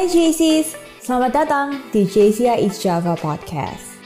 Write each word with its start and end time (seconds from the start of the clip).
Hai 0.00 0.08
JCs, 0.08 0.80
selamat 1.04 1.44
datang 1.44 1.76
di 1.92 2.08
JCI 2.08 2.64
East 2.64 2.80
Java 2.80 3.12
Podcast. 3.20 4.00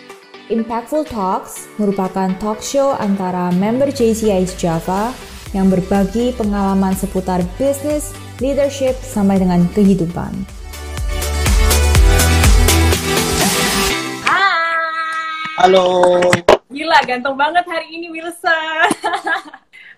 Impactful 0.51 1.07
Talks 1.07 1.71
merupakan 1.79 2.35
talk 2.43 2.59
show 2.59 2.99
antara 2.99 3.55
member 3.55 3.95
JCI 3.95 4.43
East 4.43 4.59
Java 4.59 5.15
yang 5.55 5.71
berbagi 5.71 6.35
pengalaman 6.35 6.99
seputar 6.99 7.47
bisnis, 7.55 8.11
leadership, 8.43 8.99
sampai 9.07 9.39
dengan 9.39 9.71
kehidupan. 9.71 10.35
Halo. 15.63 16.19
Gila, 16.75 17.07
ganteng 17.07 17.39
banget 17.39 17.63
hari 17.71 17.87
ini 17.95 18.11
Wilson. 18.11 19.04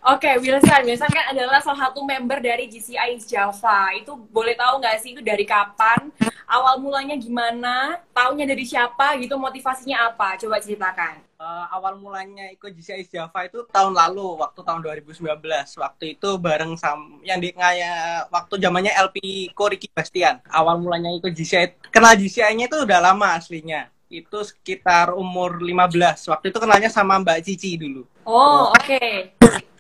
Oke, 0.07 0.39
Wilson. 0.39 0.87
Wilson 0.87 1.11
kan 1.11 1.35
adalah 1.35 1.59
salah 1.59 1.91
satu 1.91 2.07
member 2.07 2.39
dari 2.39 2.71
GCI 2.71 3.19
Java. 3.27 3.91
Itu 3.91 4.15
boleh 4.31 4.55
tahu 4.55 4.79
nggak 4.79 5.03
sih 5.03 5.19
itu 5.19 5.23
dari 5.25 5.43
kapan? 5.43 6.15
Awal 6.47 6.79
mulanya 6.79 7.19
gimana? 7.19 7.99
Taunya 8.15 8.47
dari 8.47 8.63
siapa 8.63 9.19
gitu? 9.19 9.35
Motivasinya 9.35 10.15
apa? 10.15 10.39
Coba 10.39 10.63
ceritakan. 10.63 11.27
Uh, 11.43 11.67
awal 11.75 11.99
mulanya 11.99 12.47
ikut 12.55 12.71
GCI 12.71 13.11
Java 13.11 13.51
itu 13.51 13.67
tahun 13.67 13.99
lalu, 13.99 14.39
waktu 14.39 14.63
tahun 14.63 14.79
2019. 14.79 15.27
Waktu 15.75 16.05
itu 16.15 16.29
bareng 16.39 16.79
sama 16.79 17.19
yang 17.27 17.43
di 17.43 17.51
ngaya 17.51 18.31
waktu 18.31 18.63
zamannya 18.63 18.95
LP 18.95 19.51
Ko 19.59 19.67
Ricky 19.67 19.91
Bastian. 19.91 20.39
Awal 20.47 20.79
mulanya 20.87 21.11
ikut 21.19 21.35
GCI, 21.35 21.91
kenal 21.91 22.15
GCI-nya 22.15 22.71
itu 22.71 22.79
udah 22.79 23.11
lama 23.11 23.35
aslinya 23.35 23.91
itu 24.07 24.39
sekitar 24.39 25.11
umur 25.19 25.59
15. 25.59 26.31
Waktu 26.31 26.55
itu 26.55 26.59
kenalnya 26.63 26.87
sama 26.87 27.19
Mbak 27.19 27.43
Cici 27.43 27.75
dulu. 27.75 28.07
Oh, 28.23 28.71
oke. 28.71 28.87
Okay. 28.87 29.35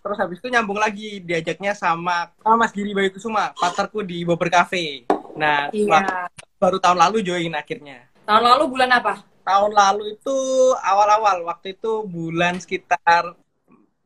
Terus 0.06 0.22
habis 0.22 0.38
itu 0.38 0.46
nyambung 0.54 0.78
lagi 0.78 1.18
diajaknya 1.18 1.74
sama, 1.74 2.30
sama 2.38 2.54
Mas 2.62 2.70
Giri 2.70 2.94
Bayu 2.94 3.10
Kusuma, 3.10 3.50
partnerku 3.58 4.06
di 4.06 4.22
Bobber 4.22 4.46
Cafe. 4.46 5.02
Nah, 5.34 5.66
iya. 5.74 6.30
baru 6.62 6.78
tahun 6.78 7.02
lalu 7.02 7.26
join 7.26 7.50
akhirnya. 7.58 8.06
Tahun 8.22 8.38
lalu 8.38 8.70
bulan 8.70 8.94
apa? 8.94 9.26
Tahun 9.42 9.74
lalu 9.74 10.14
itu 10.14 10.38
awal-awal, 10.78 11.42
waktu 11.50 11.74
itu 11.74 12.06
bulan 12.06 12.62
sekitar 12.62 13.34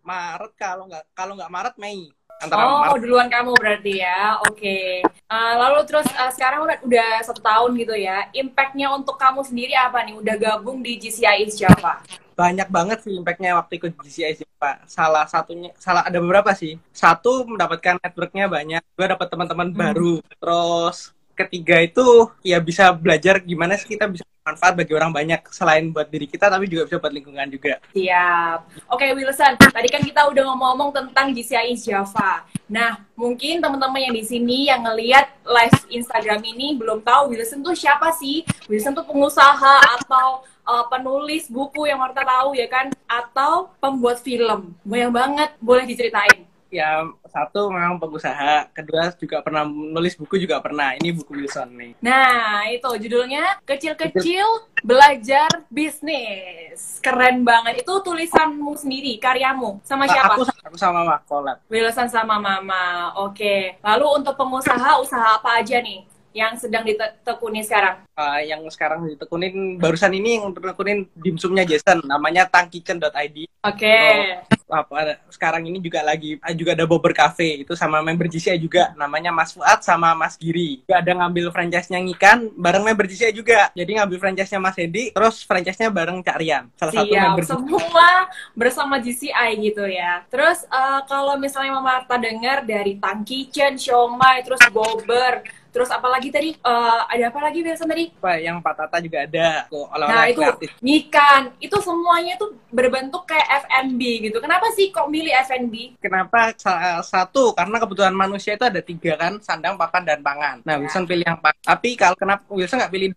Maret 0.00 0.56
kalau 0.56 0.88
nggak 0.88 1.04
kalau 1.12 1.36
nggak 1.36 1.52
Maret 1.52 1.76
Mei. 1.76 2.08
Antara 2.40 2.64
oh, 2.64 2.80
Maret. 2.80 3.04
duluan 3.04 3.28
kamu 3.28 3.52
berarti 3.60 4.00
ya. 4.00 4.40
Oke. 4.48 4.56
Okay. 4.56 4.88
Uh, 5.28 5.54
lalu 5.60 5.84
terus 5.84 6.08
uh, 6.16 6.32
sekarang 6.32 6.64
udah 6.64 6.80
udah 6.80 7.10
satu 7.28 7.44
tahun 7.44 7.76
gitu 7.76 7.92
ya. 7.92 8.24
Impactnya 8.32 8.88
untuk 8.88 9.20
kamu 9.20 9.44
sendiri 9.44 9.76
apa 9.76 10.00
nih? 10.00 10.16
Udah 10.16 10.40
gabung 10.40 10.80
di 10.80 10.96
GCI 10.96 11.44
Java? 11.52 12.00
Banyak 12.40 12.68
banget 12.72 12.98
sih 13.04 13.12
impactnya 13.20 13.60
waktu 13.60 13.76
ikut 13.76 13.92
GCI 14.00 14.48
Pak. 14.56 14.88
Salah 14.88 15.28
satunya, 15.28 15.76
salah 15.76 16.08
ada 16.08 16.16
beberapa 16.16 16.56
sih. 16.56 16.80
Satu 16.88 17.44
mendapatkan 17.44 18.00
networknya 18.00 18.48
banyak, 18.48 18.82
gue 18.96 19.06
dapat 19.12 19.26
teman-teman 19.28 19.68
hmm. 19.68 19.76
baru. 19.76 20.14
Terus 20.40 21.12
ketiga 21.36 21.80
itu 21.80 22.04
ya 22.44 22.60
bisa 22.60 22.92
belajar 22.92 23.40
gimana 23.40 23.76
sih 23.80 23.88
kita 23.88 24.04
bisa 24.12 24.24
manfaat 24.44 24.76
bagi 24.76 24.92
orang 24.92 25.12
banyak 25.12 25.40
selain 25.52 25.88
buat 25.92 26.08
diri 26.08 26.28
kita 26.28 26.48
tapi 26.48 26.68
juga 26.68 26.88
bisa 26.88 26.96
buat 27.00 27.12
lingkungan 27.12 27.48
juga. 27.48 27.80
Siap. 27.92 28.58
Oke 28.92 29.12
Wilson, 29.12 29.56
tadi 29.56 29.88
kan 29.88 30.02
kita 30.04 30.28
udah 30.28 30.42
ngomong-ngomong 30.52 30.90
tentang 30.96 31.32
GCI 31.32 31.76
Java. 31.76 32.44
Nah, 32.68 33.04
mungkin 33.16 33.60
teman-teman 33.60 34.00
yang 34.10 34.14
di 34.16 34.24
sini 34.24 34.68
yang 34.68 34.84
ngelihat 34.84 35.28
live 35.44 35.78
Instagram 35.92 36.40
ini 36.44 36.76
belum 36.76 37.04
tahu 37.04 37.36
Wilson 37.36 37.60
tuh 37.60 37.76
siapa 37.76 38.12
sih? 38.16 38.44
Wilson 38.68 38.96
tuh 38.96 39.04
pengusaha 39.04 39.76
atau 40.00 40.44
uh, 40.70 40.86
penulis 40.86 41.50
buku 41.50 41.90
yang 41.90 41.98
Marta 41.98 42.22
tahu 42.22 42.54
ya 42.54 42.70
kan? 42.70 42.94
Atau 43.10 43.74
pembuat 43.82 44.22
film. 44.22 44.78
Banyak 44.86 45.10
banget 45.10 45.50
boleh 45.58 45.82
diceritain. 45.82 46.46
Ya 46.70 47.02
satu 47.26 47.66
memang 47.66 47.98
pengusaha 47.98 48.70
kedua 48.70 49.10
juga 49.18 49.42
pernah 49.42 49.66
nulis 49.66 50.14
buku 50.14 50.38
juga 50.38 50.62
pernah. 50.62 50.94
Ini 50.94 51.10
buku 51.18 51.42
Wilson 51.42 51.66
nih. 51.74 51.92
Nah 51.98 52.62
itu 52.70 52.86
judulnya 52.86 53.58
kecil-kecil 53.66 54.46
belajar 54.86 55.50
bisnis. 55.66 57.02
Keren 57.02 57.42
banget. 57.42 57.82
Itu 57.82 57.98
tulisanmu 58.06 58.78
sendiri 58.78 59.18
karyamu. 59.18 59.82
Sama 59.82 60.06
siapa? 60.06 60.38
aku, 60.38 60.46
aku 60.46 60.78
sama 60.78 61.02
Mama 61.02 61.18
kolab 61.26 61.58
Wilson 61.66 62.06
sama 62.06 62.38
Mama. 62.38 63.18
Oke. 63.18 63.74
Lalu 63.82 64.22
untuk 64.22 64.38
pengusaha 64.38 65.02
usaha 65.02 65.42
apa 65.42 65.58
aja 65.58 65.82
nih 65.82 66.06
yang 66.30 66.54
sedang 66.54 66.86
ditekuni 66.86 67.66
sekarang? 67.66 68.06
Uh, 68.14 68.40
yang 68.46 68.62
sekarang 68.70 69.06
ditekunin 69.10 69.78
barusan 69.82 70.14
ini 70.14 70.38
yang 70.38 70.54
ditekunin 70.54 71.08
dimsumnya 71.18 71.66
Jason 71.66 72.02
namanya 72.06 72.46
tangkitchen.id. 72.46 73.50
Oke. 73.60 73.84
Okay. 73.84 74.40
apa 74.70 75.18
sekarang 75.34 75.66
ini 75.66 75.82
juga 75.82 75.98
lagi 76.06 76.38
ah, 76.38 76.54
juga 76.54 76.78
ada 76.78 76.86
Bobber 76.86 77.10
Cafe 77.10 77.66
itu 77.66 77.74
sama 77.74 77.98
member 78.06 78.30
GCI 78.30 78.54
juga 78.54 78.94
namanya 78.94 79.34
Mas 79.34 79.50
Fuad 79.50 79.82
sama 79.82 80.14
Mas 80.14 80.38
Giri. 80.38 80.86
Juga 80.86 81.02
ada 81.02 81.10
ngambil 81.10 81.50
franchise-nya 81.50 81.98
ngikan 81.98 82.54
bareng 82.54 82.86
member 82.86 83.10
GCI 83.10 83.34
juga. 83.34 83.74
Jadi 83.74 83.98
ngambil 83.98 84.18
franchise-nya 84.22 84.62
Mas 84.62 84.78
Edi 84.78 85.10
terus 85.10 85.42
franchise-nya 85.42 85.90
bareng 85.90 86.22
Cak 86.22 86.38
Rian. 86.38 86.64
Salah 86.78 86.92
Siap, 86.94 87.02
satu 87.02 87.14
member 87.18 87.44
semua 87.50 88.08
bersama 88.54 89.02
GCI 89.02 89.50
gitu 89.58 89.82
ya. 89.90 90.22
Terus 90.30 90.62
uh, 90.70 91.02
kalau 91.10 91.34
misalnya 91.34 91.74
Mama 91.74 91.98
Marta 92.00 92.14
dengar 92.14 92.62
dari 92.62 92.94
Tang 93.02 93.26
Kitchen, 93.26 93.74
Siomay, 93.74 94.46
terus 94.46 94.62
Bobber 94.70 95.42
Terus 95.70 95.90
apalagi 95.90 96.28
tadi 96.34 96.50
uh, 96.66 97.06
ada 97.06 97.30
apa 97.30 97.40
lagi 97.40 97.62
biasa 97.62 97.86
tadi? 97.86 98.10
Pak, 98.18 98.36
yang 98.42 98.58
Pak 98.58 98.74
Tata 98.74 98.98
juga 98.98 99.22
ada. 99.24 99.70
Tuh, 99.70 99.86
nah 99.94 100.26
itu 100.26 100.42
ngikan 100.82 101.54
itu 101.62 101.76
semuanya 101.78 102.34
tuh 102.36 102.58
berbentuk 102.70 103.26
kayak 103.26 103.66
FNB 103.66 104.30
gitu. 104.30 104.38
Kenapa 104.42 104.70
sih 104.74 104.90
kok 104.90 105.06
milih 105.06 105.30
FNB? 105.46 105.98
Kenapa 106.02 106.54
satu 107.02 107.54
karena 107.54 107.76
kebutuhan 107.78 108.14
manusia 108.14 108.58
itu 108.58 108.66
ada 108.66 108.82
tiga 108.82 109.14
kan 109.14 109.38
sandang, 109.42 109.78
papan 109.78 110.02
dan 110.02 110.18
pangan. 110.20 110.62
Nah 110.66 110.74
ya. 110.78 110.80
Wilson 110.82 111.04
pilih 111.06 111.26
yang 111.26 111.38
papan. 111.38 111.62
Tapi 111.62 111.90
kalau 111.94 112.16
kenapa 112.18 112.42
Wilson 112.50 112.78
nggak 112.82 112.92
pilih 112.92 113.08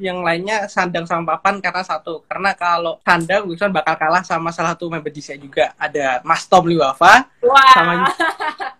yang 0.00 0.20
lainnya 0.20 0.68
sandang 0.68 1.08
sama 1.08 1.36
papan 1.36 1.60
karena 1.64 1.82
satu 1.84 2.24
karena 2.28 2.52
kalau 2.52 3.00
sandang 3.04 3.48
Wilson 3.48 3.72
bakal 3.72 3.96
kalah 3.96 4.24
sama 4.24 4.52
salah 4.52 4.76
satu 4.76 4.92
member 4.92 5.12
saya 5.22 5.38
juga 5.38 5.72
ada 5.80 6.20
Mas 6.24 6.44
Tom 6.48 6.68
Liwafa. 6.68 7.28
Wah. 7.44 7.72
Sama 7.72 7.92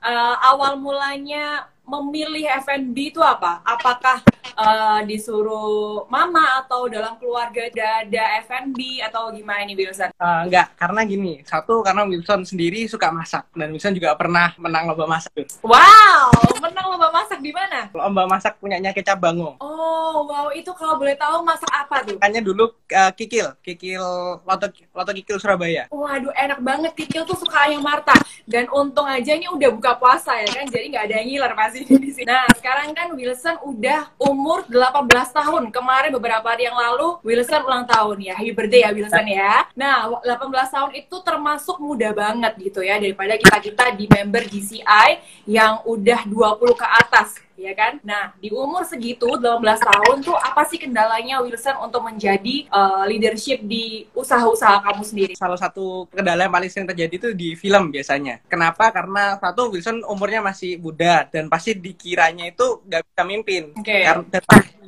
uh, 0.02 0.36
awal 0.52 0.76
mulanya 0.80 1.71
memilih 1.82 2.46
FNB 2.62 2.96
itu 3.12 3.20
apa? 3.20 3.60
Apakah 3.66 4.22
uh, 4.54 5.00
disuruh 5.04 6.06
mama 6.06 6.62
atau 6.62 6.86
dalam 6.86 7.18
keluarga 7.18 7.66
ada 8.02 8.24
FNB 8.46 9.02
atau 9.10 9.34
gimana 9.34 9.66
nih 9.66 9.76
Wilson? 9.76 10.10
Uh, 10.16 10.46
enggak, 10.46 10.72
karena 10.78 11.00
gini. 11.04 11.32
Satu 11.42 11.82
karena 11.82 12.06
Wilson 12.06 12.46
sendiri 12.46 12.86
suka 12.86 13.10
masak 13.10 13.50
dan 13.54 13.74
Wilson 13.74 13.94
juga 13.98 14.14
pernah 14.14 14.54
menang 14.56 14.94
lomba 14.94 15.18
masak. 15.18 15.34
Wow, 15.62 16.30
menang 16.62 16.86
lomba 16.94 17.08
masak 17.10 17.38
di 17.42 17.50
mana? 17.50 17.90
Lomba 17.90 18.24
masak 18.30 18.56
punyanya 18.62 18.94
Kecap 18.94 19.18
Bango. 19.18 19.58
Oh, 19.58 20.28
wow, 20.28 20.48
itu 20.54 20.70
kalau 20.78 20.96
boleh 20.96 21.18
tahu 21.18 21.42
masak 21.42 21.70
apa 21.72 22.06
tuh? 22.06 22.16
Kayaknya 22.22 22.42
dulu 22.46 22.64
uh, 22.70 23.12
kikil, 23.12 23.58
kikil 23.60 24.04
loto 24.46 24.66
loto 24.94 25.10
kikil 25.12 25.36
Surabaya. 25.42 25.90
Waduh, 25.90 26.32
enak 26.36 26.60
banget 26.62 26.92
kikil 26.94 27.26
tuh 27.26 27.36
suka 27.36 27.68
yang 27.68 27.82
Marta. 27.82 28.14
Dan 28.46 28.66
untung 28.70 29.06
aja 29.06 29.34
ini 29.34 29.46
udah 29.50 29.70
buka 29.74 29.98
puasa 29.98 30.34
ya 30.38 30.50
kan, 30.50 30.66
jadi 30.66 30.86
nggak 30.92 31.04
ada 31.10 31.14
yang 31.22 31.26
ngiler 31.30 31.52
pasti 31.72 31.96
di 31.96 32.10
sini. 32.12 32.28
Nah, 32.28 32.44
sekarang 32.52 32.92
kan 32.92 33.08
Wilson 33.16 33.56
udah 33.64 34.12
umur 34.20 34.68
18 34.68 35.08
tahun. 35.32 35.62
Kemarin 35.72 36.12
beberapa 36.12 36.44
hari 36.44 36.68
yang 36.68 36.76
lalu 36.76 37.16
Wilson 37.24 37.64
ulang 37.64 37.88
tahun 37.88 38.20
ya. 38.20 38.36
Happy 38.36 38.52
birthday 38.52 38.84
ya 38.84 38.90
Wilson 38.92 39.26
ya. 39.32 39.64
Nah, 39.72 40.20
18 40.20 40.52
tahun 40.68 40.90
itu 41.00 41.16
termasuk 41.24 41.80
muda 41.80 42.12
banget 42.12 42.52
gitu 42.60 42.84
ya 42.84 43.00
daripada 43.00 43.40
kita-kita 43.40 43.96
di 43.96 44.04
member 44.04 44.44
GCI 44.44 45.08
yang 45.48 45.80
udah 45.88 46.28
20 46.28 46.76
ke 46.76 46.86
atas 46.86 47.40
ya 47.56 47.72
kan? 47.76 48.02
Nah, 48.02 48.32
di 48.38 48.48
umur 48.52 48.82
segitu 48.86 49.26
18 49.38 49.62
tahun 49.62 50.16
tuh 50.24 50.36
apa 50.36 50.62
sih 50.68 50.78
kendalanya 50.80 51.40
Wilson 51.44 51.76
untuk 51.82 52.02
menjadi 52.04 52.68
uh, 52.72 53.04
leadership 53.08 53.62
di 53.64 54.06
usaha-usaha 54.16 54.82
kamu 54.82 55.02
sendiri? 55.02 55.32
Salah 55.38 55.58
satu 55.58 56.08
kendala 56.10 56.46
yang 56.48 56.54
paling 56.54 56.70
sering 56.70 56.88
terjadi 56.88 57.14
itu 57.16 57.28
di 57.36 57.48
film 57.54 57.92
biasanya. 57.92 58.40
Kenapa? 58.48 58.90
Karena 58.90 59.36
satu 59.38 59.72
Wilson 59.72 60.04
umurnya 60.06 60.40
masih 60.44 60.78
muda 60.80 61.28
dan 61.28 61.46
pasti 61.46 61.76
dikiranya 61.76 62.50
itu 62.52 62.82
nggak 62.86 63.02
bisa 63.04 63.22
mimpin. 63.24 63.62
Okay. 63.80 64.04
Karena 64.06 64.40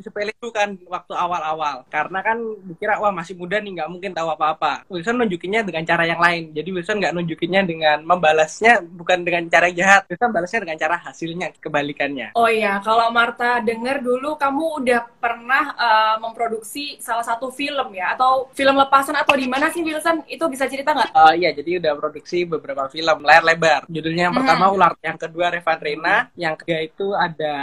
sepele 0.04 0.36
itu 0.36 0.48
kan 0.52 0.76
waktu 0.90 1.12
awal-awal. 1.16 1.86
Karena 1.88 2.20
kan 2.20 2.36
dikira 2.66 3.00
wah 3.00 3.14
masih 3.14 3.38
muda 3.38 3.56
nih 3.62 3.80
nggak 3.80 3.90
mungkin 3.90 4.12
tahu 4.12 4.28
apa-apa. 4.28 4.84
Wilson 4.92 5.16
nunjukinnya 5.22 5.64
dengan 5.64 5.82
cara 5.88 6.04
yang 6.04 6.20
lain. 6.20 6.52
Jadi 6.52 6.68
Wilson 6.74 7.00
nggak 7.00 7.14
nunjukinnya 7.16 7.62
dengan 7.64 7.98
membalasnya 8.04 8.84
bukan 8.84 9.24
dengan 9.24 9.48
cara 9.48 9.72
jahat. 9.72 10.04
Wilson 10.12 10.30
balasnya 10.30 10.60
dengan 10.68 10.78
cara 10.78 10.96
hasilnya 11.00 11.48
kebalikannya. 11.56 12.36
Oh 12.36 12.50
iya, 12.54 12.78
kalau 12.78 13.10
Marta 13.10 13.58
dengar 13.58 13.98
dulu 13.98 14.38
kamu 14.38 14.86
udah 14.86 15.02
pernah 15.18 15.74
uh, 15.74 16.16
memproduksi 16.22 17.02
salah 17.02 17.26
satu 17.26 17.50
film 17.50 17.90
ya 17.90 18.14
atau 18.14 18.46
film 18.54 18.78
lepasan 18.78 19.18
atau 19.18 19.34
di 19.34 19.50
mana 19.50 19.74
sih 19.74 19.82
Wilson? 19.82 20.22
Itu 20.30 20.46
bisa 20.46 20.70
cerita 20.70 20.94
nggak? 20.94 21.10
Uh, 21.10 21.34
iya, 21.34 21.50
jadi 21.50 21.82
udah 21.82 21.92
produksi 21.98 22.46
beberapa 22.46 22.86
film 22.86 23.26
layar 23.26 23.42
lebar. 23.42 23.82
Judulnya 23.90 24.30
yang 24.30 24.34
hmm. 24.36 24.46
pertama 24.46 24.64
Ular, 24.70 24.92
yang 25.02 25.18
kedua 25.18 25.46
Revan 25.50 25.78
Rena, 25.82 26.16
yang 26.38 26.54
ketiga 26.54 26.80
itu 26.86 27.06
ada 27.10 27.54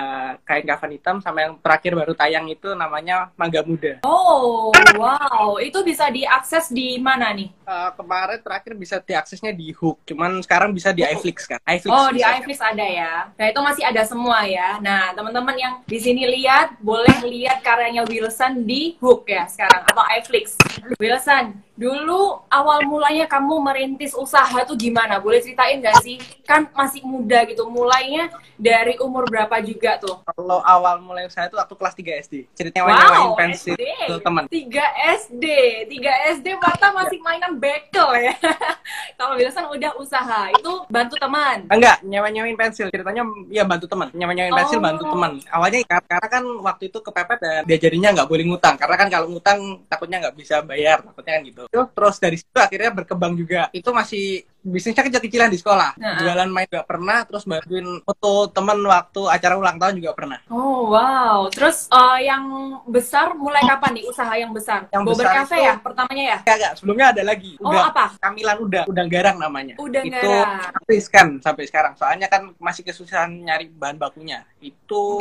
Kain 0.44 0.66
Kafan 0.68 0.92
Hitam 0.92 1.18
sama 1.24 1.48
yang 1.48 1.54
terakhir 1.64 1.96
baru 1.96 2.14
tayang 2.18 2.50
itu 2.52 2.76
namanya 2.76 3.32
Mangga 3.40 3.64
Muda. 3.64 4.04
Oh, 4.04 4.76
wow. 5.00 5.56
Itu 5.62 5.86
bisa 5.86 6.12
diakses 6.12 6.74
di 6.74 7.00
mana 7.00 7.32
nih? 7.32 7.54
Uh, 7.64 7.94
kemarin 7.96 8.42
terakhir 8.42 8.74
bisa 8.76 9.00
diaksesnya 9.00 9.56
di 9.56 9.72
Hook, 9.72 10.04
cuman 10.04 10.42
sekarang 10.44 10.76
bisa 10.76 10.92
di 10.92 11.06
iFlix 11.06 11.48
kan. 11.48 11.62
iFlix 11.64 11.94
oh, 11.94 12.10
di 12.10 12.20
iFlix 12.20 12.58
ada 12.60 12.84
ya. 12.84 13.14
Nah, 13.32 13.46
itu 13.48 13.60
masih 13.62 13.84
ada 13.86 14.02
semua 14.04 14.44
ya. 14.50 14.81
Nah, 14.82 15.14
teman-teman 15.14 15.54
yang 15.62 15.74
di 15.86 16.02
sini 16.02 16.26
lihat, 16.26 16.82
boleh 16.82 17.22
lihat 17.22 17.62
karyanya 17.62 18.02
Wilson 18.10 18.66
di 18.66 18.98
Hook 18.98 19.30
ya 19.30 19.46
sekarang 19.46 19.86
atau 19.86 20.02
iFlix. 20.18 20.58
Wilson, 20.98 21.54
dulu 21.82 22.22
awal 22.46 22.86
mulanya 22.86 23.26
kamu 23.26 23.58
merintis 23.58 24.14
usaha 24.14 24.62
tuh 24.62 24.78
gimana? 24.78 25.18
Boleh 25.18 25.42
ceritain 25.42 25.82
gak 25.82 25.98
sih? 26.00 26.22
Kan 26.46 26.70
masih 26.72 27.02
muda 27.02 27.42
gitu, 27.44 27.66
mulainya 27.66 28.30
dari 28.54 29.02
umur 29.02 29.26
berapa 29.26 29.58
juga 29.60 29.98
tuh? 29.98 30.22
Kalau 30.24 30.62
awal 30.62 31.02
mulai 31.02 31.26
usaha 31.26 31.50
itu 31.50 31.58
waktu 31.58 31.74
kelas 31.74 31.96
3 31.96 32.22
SD. 32.22 32.36
Ceritanya 32.54 32.86
Wow, 32.86 33.34
pensil 33.34 33.74
SD. 33.74 33.82
ke 34.06 34.16
teman. 34.22 34.44
3 34.46 34.86
SD, 35.18 35.46
3 35.90 36.14
SD 36.38 36.48
Marta 36.56 36.94
masih 36.94 37.18
mainan 37.20 37.58
bekel 37.58 38.10
ya. 38.22 38.36
Kalau 39.18 39.34
Wilson 39.34 39.66
udah 39.68 39.92
usaha, 39.96 40.52
itu 40.52 40.72
bantu 40.88 41.16
teman. 41.16 41.66
Enggak, 41.68 42.04
nyewa-nyewain 42.04 42.54
pensil. 42.54 42.90
Ceritanya 42.90 43.26
ya 43.48 43.64
bantu 43.64 43.88
teman. 43.88 44.14
Nyewa-nyewain 44.14 44.54
pensil 44.54 44.78
Oh. 44.78 44.84
bantu 44.84 45.04
teman. 45.08 45.32
Awalnya 45.48 45.80
kar- 45.88 46.06
karena 46.06 46.28
kan 46.28 46.44
waktu 46.62 46.84
itu 46.88 47.00
kepepet 47.00 47.40
dan 47.40 47.62
diajarinya 47.64 48.10
nggak 48.14 48.28
boleh 48.28 48.44
ngutang. 48.46 48.76
Karena 48.76 48.96
kan 48.96 49.08
kalau 49.08 49.28
ngutang 49.30 49.60
takutnya 49.88 50.18
nggak 50.20 50.36
bisa 50.36 50.62
bayar. 50.62 51.02
Takutnya 51.02 51.34
kan 51.34 51.44
gitu. 51.44 51.64
Terus, 51.72 52.20
dari 52.20 52.36
situ 52.36 52.60
akhirnya 52.60 52.92
berkembang 52.92 53.34
juga. 53.40 53.72
Itu 53.72 53.96
masih 53.96 54.44
bisnisnya 54.62 55.04
kecil-kecilan 55.06 55.50
di 55.50 55.58
sekolah. 55.58 55.98
Nah. 55.98 56.18
Jualan 56.22 56.50
main 56.50 56.70
juga 56.70 56.86
pernah. 56.86 57.26
Terus 57.26 57.44
bantuin 57.50 57.88
foto 58.06 58.48
teman 58.54 58.78
waktu 58.86 59.22
acara 59.28 59.54
ulang 59.58 59.78
tahun 59.82 59.94
juga 59.98 60.12
pernah. 60.14 60.40
Oh 60.48 60.94
wow, 60.94 61.50
terus 61.50 61.90
eh, 61.90 62.30
yang 62.30 62.46
besar 62.86 63.34
mulai 63.34 63.62
kapan 63.66 64.02
nih 64.02 64.06
usaha 64.06 64.34
yang 64.38 64.54
besar? 64.54 64.86
Yang 64.94 65.04
Bober 65.04 65.26
besar 65.26 65.36
Cafe 65.44 65.58
itu- 65.58 65.68
ya 65.68 65.74
pertamanya 65.82 66.24
ya? 66.24 66.38
Enggak, 66.46 66.56
enggak. 66.58 66.74
Sebelumnya 66.78 67.06
ada 67.14 67.24
lagi. 67.26 67.52
Oh 67.62 67.70
Udah 67.70 67.84
apa? 67.90 68.06
Kamilan 68.22 68.58
udah, 68.62 68.84
udang 68.88 69.10
garang 69.10 69.38
namanya. 69.42 69.76
Udang 69.82 70.06
itu 70.06 70.18
garang. 70.18 70.86
riskan 70.86 71.28
sampai 71.42 71.64
sekarang. 71.66 71.94
Soalnya 71.98 72.28
kan 72.30 72.54
masih 72.62 72.86
kesusahan 72.86 73.32
nyari 73.32 73.70
bahan 73.74 73.98
bakunya. 73.98 74.46
Itu 74.62 75.18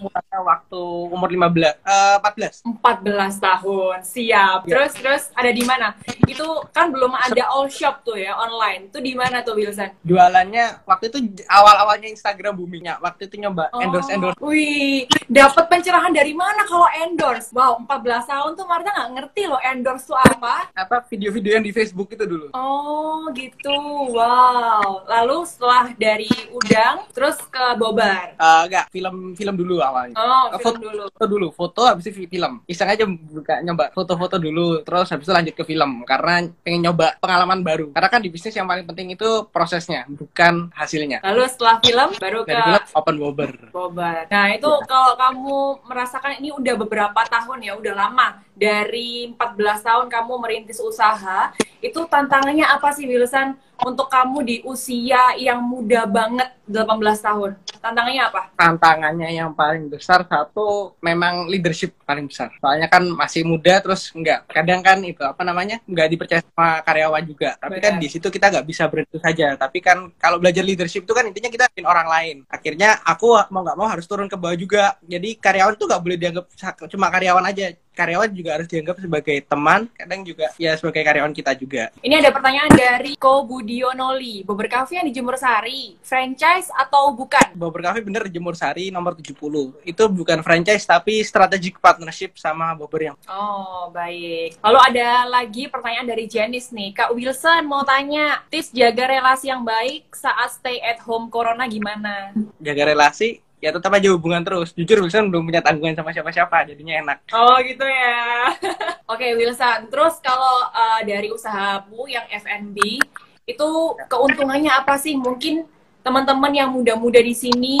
mulanya 0.00 0.38
waktu 0.44 0.82
umur 1.08 1.28
15 1.30 1.80
eh 1.80 2.16
14. 2.20 2.66
14 2.66 3.38
tahun, 3.40 3.96
siap. 4.04 4.60
Ya. 4.68 4.70
Terus 4.76 4.92
terus 4.98 5.22
ada 5.32 5.50
di 5.50 5.64
mana? 5.64 5.96
Itu 6.28 6.66
kan 6.74 6.92
belum 6.92 7.14
ada 7.14 7.48
all 7.48 7.70
shop 7.72 8.04
tuh 8.04 8.18
ya 8.18 8.34
online. 8.36 8.81
Itu 8.88 8.98
di 8.98 9.12
mana 9.14 9.42
tuh 9.42 9.54
Wilson? 9.54 9.90
Jualannya 10.02 10.82
waktu 10.86 11.10
itu 11.12 11.18
awal-awalnya 11.46 12.08
Instagram 12.10 12.58
boomingnya. 12.58 12.98
Waktu 12.98 13.30
itu 13.30 13.38
nyoba 13.38 13.68
Oh. 13.72 13.80
endorse 13.80 14.10
endorse 14.12 14.36
Wih, 14.42 15.06
dapat 15.30 15.64
pencerahan 15.70 16.12
dari 16.12 16.34
mana 16.34 16.66
kalau 16.66 16.84
endorse? 17.04 17.48
Wow, 17.54 17.80
14 17.86 18.26
tahun 18.28 18.50
tuh 18.52 18.66
Marta 18.66 18.90
nggak 18.92 19.10
ngerti 19.16 19.42
loh 19.48 19.60
endorse 19.62 20.04
tuh 20.08 20.18
apa. 20.18 20.68
apa 20.72 20.96
video-video 21.08 21.56
yang 21.60 21.64
di 21.64 21.72
Facebook 21.72 22.12
itu 22.12 22.24
dulu. 22.26 22.50
Oh 22.52 23.28
gitu, 23.32 23.72
wow. 24.12 25.04
Lalu 25.06 25.36
setelah 25.46 25.94
dari 25.94 26.28
udang, 26.50 27.06
terus 27.12 27.38
ke 27.48 27.64
bobar. 27.78 28.34
Eh 28.36 28.60
enggak, 28.68 28.86
film 28.90 29.32
film 29.34 29.54
dulu 29.56 29.80
awalnya. 29.80 30.14
Oh, 30.16 30.52
film 30.52 30.62
foto, 30.62 30.78
dulu. 30.80 31.02
foto 31.08 31.26
dulu, 31.26 31.46
foto 31.52 31.82
habis 31.86 32.04
itu 32.08 32.26
film. 32.26 32.60
Iseng 32.66 32.88
aja 32.90 33.04
buka 33.06 33.60
nyoba 33.62 33.90
foto-foto 33.92 34.36
dulu, 34.36 34.82
terus 34.84 35.08
habis 35.08 35.24
itu 35.26 35.32
lanjut 35.32 35.54
ke 35.54 35.64
film 35.64 36.04
karena 36.04 36.46
pengen 36.62 36.90
nyoba 36.90 37.16
pengalaman 37.18 37.60
baru. 37.62 37.86
Karena 37.92 38.08
kan 38.08 38.20
di 38.20 38.28
bisnis 38.28 38.54
yang 38.54 38.68
paling 38.72 38.88
penting 38.88 39.08
itu 39.12 39.28
prosesnya, 39.52 40.08
bukan 40.08 40.72
hasilnya. 40.72 41.20
Lalu 41.20 41.44
setelah 41.44 41.76
film 41.84 42.08
baru 42.16 42.40
ke 42.48 42.56
Dari 42.56 42.64
film 42.64 42.82
open 42.96 43.16
bobber. 43.20 43.50
bobar. 43.68 44.24
Nah 44.32 44.44
itu 44.56 44.70
kalau 44.88 45.12
kamu 45.12 45.56
merasakan 45.84 46.40
ini 46.40 46.48
udah 46.56 46.74
beberapa 46.80 47.20
tahun 47.28 47.58
ya, 47.60 47.76
udah 47.76 47.92
lama. 47.92 48.40
Dari 48.52 49.32
14 49.32 49.80
tahun 49.80 50.06
kamu 50.12 50.32
merintis 50.36 50.76
usaha, 50.76 51.50
itu 51.82 51.98
tantangannya 52.06 52.62
apa 52.68 52.94
sih 52.94 53.08
Wilson 53.08 53.58
untuk 53.82 54.06
kamu 54.06 54.38
di 54.46 54.56
usia 54.62 55.34
yang 55.34 55.58
muda 55.58 56.06
banget 56.06 56.54
18 56.70 57.18
tahun? 57.18 57.50
Tantangannya 57.82 58.22
apa? 58.22 58.40
Tantangannya 58.54 59.28
yang 59.34 59.50
paling 59.58 59.90
besar 59.90 60.22
satu 60.22 60.94
memang 61.02 61.50
leadership 61.50 61.98
paling 62.06 62.30
besar. 62.30 62.54
Soalnya 62.62 62.86
kan 62.86 63.02
masih 63.10 63.42
muda 63.42 63.82
terus 63.82 64.14
enggak. 64.14 64.46
Kadang 64.46 64.86
kan 64.86 65.02
itu 65.02 65.18
apa 65.26 65.42
namanya? 65.42 65.82
enggak 65.82 66.14
dipercaya 66.14 66.40
sama 66.46 66.78
karyawan 66.86 67.24
juga. 67.26 67.58
Tapi 67.58 67.82
kan 67.82 67.98
Benar. 67.98 68.02
di 68.06 68.08
situ 68.12 68.30
kita 68.30 68.46
nggak 68.54 68.66
bisa 68.70 68.86
berhenti 68.86 69.18
saja. 69.18 69.58
Tapi 69.58 69.78
kan 69.82 69.98
kalau 70.14 70.38
belajar 70.38 70.62
leadership 70.62 71.02
itu 71.02 71.10
kan 71.10 71.26
intinya 71.26 71.50
kita 71.50 71.66
bikin 71.74 71.90
orang 71.90 72.06
lain. 72.06 72.36
Akhirnya 72.46 73.02
aku 73.02 73.34
mau 73.50 73.66
nggak 73.66 73.78
mau 73.80 73.90
harus 73.90 74.06
turun 74.06 74.30
ke 74.30 74.38
bawah 74.38 74.54
juga. 74.54 74.94
Jadi 75.02 75.34
karyawan 75.42 75.74
itu 75.74 75.84
nggak 75.90 76.02
boleh 76.06 76.16
dianggap 76.20 76.44
cuma 76.86 77.10
karyawan 77.10 77.50
aja. 77.50 77.74
Karyawan 77.92 78.32
juga 78.32 78.56
harus 78.56 78.68
dianggap 78.72 78.96
sebagai 79.04 79.36
teman, 79.44 79.84
kadang 79.92 80.24
juga 80.24 80.48
ya 80.56 80.72
sebagai 80.80 81.04
karyawan 81.04 81.32
kita 81.36 81.52
juga. 81.52 81.92
Ini 82.00 82.24
ada 82.24 82.32
pertanyaan 82.32 82.72
dari 82.72 83.20
Ko 83.20 83.44
Budionoli. 83.44 84.40
Bober 84.48 84.64
Cafe 84.64 84.96
yang 84.96 85.04
di 85.04 85.12
Jemur 85.12 85.36
Sari, 85.36 86.00
franchise 86.00 86.72
atau 86.72 87.12
bukan? 87.12 87.52
Bobber 87.52 87.84
Cafe 87.84 88.00
bener 88.00 88.24
Jemur 88.32 88.56
Sari 88.56 88.88
nomor 88.88 89.12
70. 89.12 89.36
Itu 89.84 90.08
bukan 90.08 90.40
franchise 90.40 90.88
tapi 90.88 91.20
strategic 91.20 91.76
partnership 91.84 92.40
sama 92.40 92.72
Bobber 92.72 93.12
yang 93.12 93.16
Oh, 93.28 93.92
baik. 93.92 94.56
Lalu 94.64 94.78
ada 94.88 95.28
lagi 95.28 95.68
pertanyaan 95.68 96.08
dari 96.08 96.24
Janice 96.24 96.72
nih. 96.72 96.96
Kak 96.96 97.12
Wilson 97.12 97.68
mau 97.68 97.84
tanya, 97.84 98.40
tips 98.48 98.72
jaga 98.72 99.04
relasi 99.04 99.52
yang 99.52 99.62
baik 99.62 100.08
saat 100.16 100.48
stay 100.56 100.80
at 100.80 100.96
home 101.04 101.28
corona 101.28 101.68
gimana? 101.68 102.32
jaga 102.56 102.94
relasi 102.94 103.42
ya 103.62 103.70
tetap 103.70 103.94
aja 103.94 104.10
hubungan 104.10 104.42
terus. 104.42 104.74
Jujur 104.74 105.06
Wilson 105.06 105.30
belum 105.30 105.46
punya 105.46 105.62
tanggungan 105.62 105.94
sama 105.94 106.10
siapa-siapa, 106.10 106.66
jadinya 106.66 106.98
enak. 106.98 107.18
Oh, 107.30 107.54
gitu 107.62 107.86
ya. 107.86 108.50
Oke, 109.14 109.38
Wilson. 109.38 109.86
Terus 109.86 110.18
kalau 110.18 110.66
uh, 110.74 111.00
dari 111.06 111.30
usahamu 111.30 112.10
yang 112.10 112.26
F&B, 112.26 112.98
itu 113.46 113.68
keuntungannya 114.10 114.74
apa 114.74 114.98
sih? 114.98 115.14
Mungkin 115.14 115.62
teman-teman 116.02 116.50
yang 116.50 116.74
muda-muda 116.74 117.22
di 117.22 117.38
sini 117.38 117.78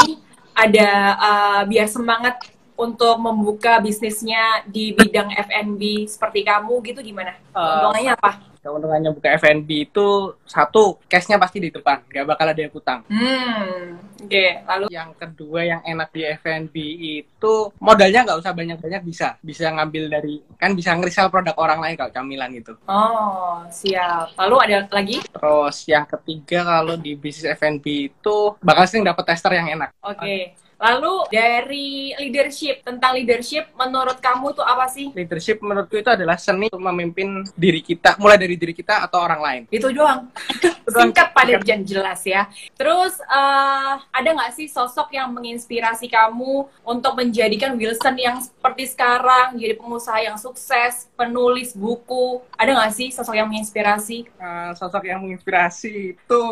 ada 0.54 1.18
uh, 1.18 1.62
biar 1.66 1.90
semangat 1.90 2.38
untuk 2.78 3.18
membuka 3.18 3.82
bisnisnya 3.82 4.62
di 4.70 4.94
bidang 4.94 5.34
F&B 5.34 6.06
seperti 6.06 6.46
kamu 6.46 6.78
gitu 6.86 7.02
gimana? 7.02 7.34
Keuntungannya 7.50 8.14
apa? 8.14 8.51
Keuntungannya 8.62 9.10
buka 9.10 9.34
F&B 9.42 9.90
itu 9.90 10.38
satu, 10.46 11.02
cashnya 11.10 11.34
pasti 11.34 11.58
di 11.58 11.74
depan, 11.74 11.98
nggak 12.06 12.26
bakal 12.30 12.46
ada 12.46 12.60
yang 12.62 12.70
utang. 12.70 13.02
Hmm, 13.10 13.98
oke. 14.22 14.46
Lalu 14.70 14.86
Yang 14.86 15.10
kedua 15.18 15.60
yang 15.66 15.82
enak 15.82 16.08
di 16.14 16.22
F&B 16.38 16.74
itu 17.18 17.54
modalnya 17.82 18.22
nggak 18.22 18.38
usah 18.38 18.54
banyak-banyak 18.54 19.02
bisa, 19.02 19.34
bisa 19.42 19.66
ngambil 19.66 20.06
dari 20.06 20.38
kan 20.54 20.78
bisa 20.78 20.94
ngerisal 20.94 21.26
produk 21.26 21.58
orang 21.58 21.82
lain 21.82 21.98
kalau 21.98 22.14
camilan 22.14 22.54
gitu. 22.54 22.78
Oh, 22.86 23.66
siap. 23.66 24.30
Lalu 24.38 24.56
ada 24.62 24.86
lagi? 24.94 25.18
Terus 25.26 25.76
yang 25.90 26.06
ketiga 26.06 26.62
kalau 26.62 26.94
di 26.94 27.18
bisnis 27.18 27.58
F&B 27.58 28.14
itu 28.14 28.36
bakal 28.62 28.86
sering 28.86 29.02
dapat 29.02 29.26
tester 29.26 29.58
yang 29.58 29.74
enak. 29.74 29.90
Oke. 30.06 30.54
Lalu 30.82 31.14
dari 31.30 32.10
leadership, 32.18 32.82
tentang 32.82 33.14
leadership 33.14 33.70
menurut 33.78 34.18
kamu 34.18 34.50
tuh 34.50 34.66
apa 34.66 34.90
sih? 34.90 35.14
Leadership 35.14 35.62
menurutku 35.62 35.94
itu 35.94 36.10
adalah 36.10 36.34
seni 36.34 36.66
untuk 36.66 36.82
memimpin 36.82 37.46
diri 37.54 37.78
kita, 37.78 38.18
mulai 38.18 38.34
dari 38.34 38.58
diri 38.58 38.74
kita 38.74 39.06
atau 39.06 39.22
orang 39.22 39.38
lain. 39.38 39.62
Itu 39.70 39.94
doang. 39.94 40.26
Singkat 40.90 41.30
padat 41.30 41.62
dan 41.62 41.86
jelas 41.86 42.26
ya. 42.26 42.50
Terus 42.74 43.14
eh, 43.22 43.94
ada 44.10 44.28
nggak 44.34 44.58
sih 44.58 44.66
sosok 44.66 45.14
yang 45.14 45.30
menginspirasi 45.30 46.10
kamu 46.10 46.66
untuk 46.82 47.14
menjadikan 47.14 47.78
Wilson 47.78 48.18
yang 48.18 48.42
seperti 48.42 48.90
sekarang 48.90 49.54
jadi 49.54 49.78
pengusaha 49.78 50.18
yang 50.18 50.34
sukses, 50.34 51.06
penulis 51.14 51.78
buku? 51.78 52.42
Ada 52.58 52.74
nggak 52.74 52.92
sih 52.98 53.08
sosok 53.14 53.38
yang 53.38 53.46
menginspirasi? 53.46 54.26
Eh, 54.26 54.70
sosok 54.74 55.06
yang 55.06 55.22
menginspirasi 55.22 56.18
itu 56.18 56.42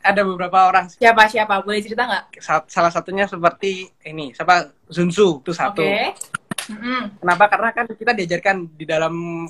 ada 0.00 0.20
beberapa 0.22 0.70
orang. 0.70 0.86
Siapa 0.90 1.26
siapa? 1.26 1.60
Boleh 1.62 1.82
cerita 1.82 2.06
nggak? 2.06 2.24
Sa- 2.38 2.68
salah 2.70 2.92
satunya 2.94 3.26
seperti 3.26 3.90
ini 4.06 4.32
siapa 4.32 4.70
Sun 4.88 5.10
Tzu 5.10 5.42
itu 5.44 5.52
satu 5.52 5.84
Oke. 5.84 6.14
Mm-mm. 6.68 7.20
kenapa 7.24 7.44
karena 7.48 7.68
kan 7.72 7.86
kita 7.88 8.12
diajarkan 8.12 8.56
di 8.76 8.84
dalam 8.84 9.46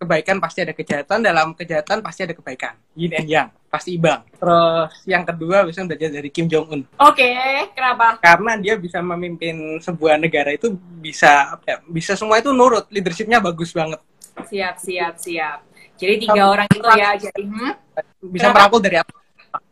kebaikan 0.00 0.40
pasti 0.40 0.64
ada 0.64 0.72
kejahatan 0.72 1.18
dalam 1.20 1.52
kejahatan 1.52 2.00
pasti 2.00 2.24
ada 2.24 2.32
kebaikan 2.32 2.78
yin 2.96 3.12
and 3.12 3.28
yang 3.28 3.48
pasti 3.68 3.98
imbang 3.98 4.22
terus 4.38 4.94
yang 5.04 5.26
kedua 5.26 5.66
bisa 5.66 5.84
belajar 5.84 6.08
dari 6.08 6.30
Kim 6.32 6.48
Jong 6.48 6.66
Un 6.72 6.80
Oke, 7.04 7.28
kenapa? 7.74 8.16
karena 8.22 8.56
dia 8.56 8.74
bisa 8.80 9.02
memimpin 9.02 9.82
sebuah 9.82 10.16
negara 10.16 10.54
itu 10.54 10.72
bisa 11.02 11.58
apa 11.58 11.64
ya, 11.66 11.76
bisa 11.84 12.16
semua 12.16 12.40
itu 12.40 12.48
nurut 12.54 12.88
leadershipnya 12.88 13.42
bagus 13.42 13.74
banget 13.76 14.00
Siap, 14.40 14.80
siap, 14.80 15.14
siap. 15.20 15.58
Jadi 16.00 16.24
tiga 16.24 16.48
orang 16.48 16.64
itu 16.72 16.88
ya. 16.96 17.12
Jadi, 17.12 17.44
hmm? 17.44 17.72
bisa 18.32 18.48
merangkul 18.48 18.80
dari 18.80 18.96
atas 18.96 19.12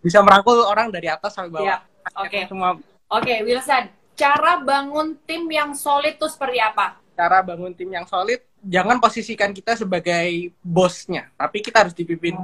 bisa 0.02 0.18
merangkul 0.22 0.58
orang 0.66 0.90
dari 0.90 1.06
atas 1.10 1.34
sampai 1.34 1.50
bawah 1.52 1.66
Siap. 1.66 1.80
Oke. 2.24 2.40
semua 2.48 2.70
Oke, 3.08 3.40
Wilson. 3.40 3.88
Cara 4.18 4.60
bangun 4.60 5.16
tim 5.24 5.48
yang 5.48 5.72
solid 5.72 6.18
tuh 6.18 6.28
seperti 6.28 6.60
apa? 6.60 6.98
cara 7.18 7.42
bangun 7.42 7.74
tim 7.74 7.90
yang 7.90 8.06
solid 8.06 8.38
jangan 8.62 9.02
posisikan 9.02 9.50
kita 9.50 9.74
sebagai 9.74 10.54
bosnya 10.62 11.26
tapi 11.34 11.58
kita 11.58 11.82
harus 11.82 11.94
dipimpin 11.98 12.38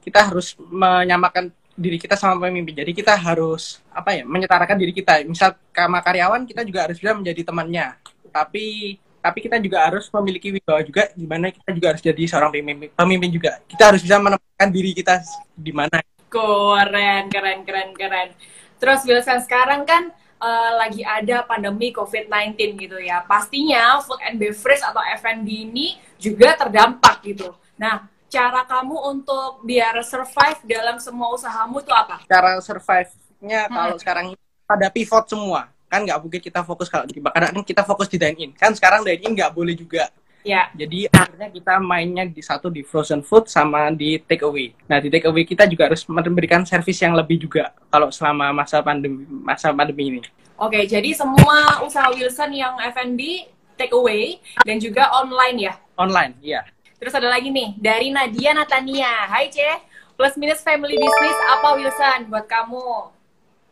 kita 0.00 0.32
harus 0.32 0.56
menyamakan 0.56 1.52
diri 1.76 2.00
kita 2.00 2.16
sama 2.16 2.48
pemimpin 2.48 2.72
jadi 2.72 2.96
kita 2.96 3.12
harus 3.12 3.84
apa 3.92 4.16
ya 4.16 4.24
menyetarakan 4.24 4.80
diri 4.80 4.96
kita 4.96 5.20
misal 5.28 5.52
sama 5.68 6.00
karyawan 6.00 6.48
kita 6.48 6.64
juga 6.64 6.88
harus 6.88 6.96
bisa 6.96 7.12
menjadi 7.12 7.44
temannya 7.44 8.00
tapi 8.32 8.96
tapi 9.20 9.38
kita 9.44 9.60
juga 9.60 9.84
harus 9.84 10.08
memiliki 10.08 10.48
wibawa 10.48 10.80
juga 10.80 11.12
di 11.12 11.26
mana 11.28 11.52
kita 11.52 11.70
juga 11.76 11.86
harus 11.92 12.00
jadi 12.00 12.22
seorang 12.24 12.50
pemimpin, 12.56 12.88
pemimpin 12.96 13.30
juga 13.36 13.60
kita 13.68 13.92
harus 13.92 14.00
bisa 14.00 14.16
menempatkan 14.16 14.68
diri 14.72 14.96
kita 14.96 15.20
di 15.52 15.72
mana 15.76 16.00
Keren, 16.36 17.22
keren, 17.32 17.58
keren, 17.64 17.90
keren. 17.96 18.28
Terus 18.76 19.00
Wilson 19.08 19.40
sekarang 19.40 19.88
kan 19.88 20.12
uh, 20.40 20.70
lagi 20.76 21.00
ada 21.00 21.44
pandemi 21.48 21.92
COVID-19 21.92 22.76
gitu 22.76 22.98
ya. 23.00 23.24
Pastinya 23.24 24.00
food 24.04 24.20
and 24.24 24.36
beverage 24.36 24.84
atau 24.84 25.00
F&B 25.20 25.48
ini 25.48 25.96
juga 26.20 26.56
terdampak 26.56 27.24
gitu. 27.24 27.56
Nah, 27.80 28.08
cara 28.28 28.64
kamu 28.68 28.96
untuk 29.16 29.64
biar 29.64 30.00
survive 30.04 30.60
dalam 30.66 31.00
semua 31.00 31.32
usahamu 31.32 31.80
itu 31.80 31.92
apa? 31.92 32.20
Cara 32.28 32.60
survive-nya 32.60 33.68
hmm. 33.68 33.72
kalau 33.72 33.96
sekarang 33.96 34.26
pada 34.66 34.86
pivot 34.92 35.24
semua. 35.30 35.72
Kan 35.86 36.02
nggak 36.02 36.18
mungkin 36.18 36.40
kita 36.42 36.60
fokus 36.66 36.90
kalau 36.90 37.06
di 37.06 37.22
kadang 37.22 37.62
kita 37.62 37.82
fokus 37.86 38.10
di 38.10 38.18
dine 38.18 38.36
in. 38.36 38.50
Kan 38.52 38.74
sekarang 38.74 39.06
dine 39.06 39.22
in 39.22 39.32
nggak 39.32 39.54
boleh 39.54 39.72
juga. 39.72 40.10
Ya. 40.46 40.70
Jadi 40.78 41.10
akhirnya 41.10 41.50
kita 41.50 41.74
mainnya 41.82 42.22
di 42.22 42.38
satu 42.38 42.70
di 42.70 42.86
frozen 42.86 43.26
food 43.26 43.50
sama 43.50 43.90
di 43.90 44.22
take 44.22 44.46
away. 44.46 44.70
Nah 44.86 45.02
di 45.02 45.10
take 45.10 45.26
away 45.26 45.42
kita 45.42 45.66
juga 45.66 45.90
harus 45.90 46.06
memberikan 46.06 46.62
service 46.62 47.02
yang 47.02 47.18
lebih 47.18 47.42
juga 47.42 47.74
kalau 47.90 48.14
selama 48.14 48.54
masa 48.54 48.78
pandemi 48.78 49.26
masa 49.26 49.74
pandemi 49.74 50.14
ini. 50.14 50.20
Oke, 50.56 50.88
jadi 50.88 51.12
semua 51.12 51.84
usaha 51.84 52.08
Wilson 52.14 52.54
yang 52.56 52.80
F&B 52.80 53.50
take 53.76 53.92
away 53.92 54.40
dan 54.64 54.80
juga 54.80 55.12
online 55.12 55.68
ya? 55.68 55.74
Online, 56.00 56.32
iya. 56.40 56.64
Terus 56.96 57.12
ada 57.12 57.28
lagi 57.28 57.52
nih, 57.52 57.76
dari 57.76 58.08
Nadia 58.08 58.56
Natania. 58.56 59.28
Hai 59.28 59.52
Ce, 59.52 59.68
plus 60.16 60.32
minus 60.40 60.64
family 60.64 60.96
business 60.96 61.36
apa 61.52 61.76
Wilson 61.76 62.32
buat 62.32 62.48
kamu? 62.48 63.12